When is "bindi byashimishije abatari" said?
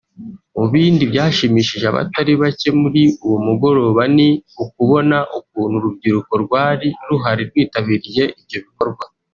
0.73-2.31